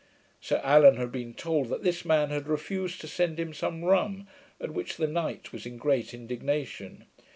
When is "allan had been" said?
0.63-1.35